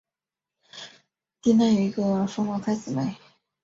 [1.43, 3.15] 基南有一个双胞胎姊妹。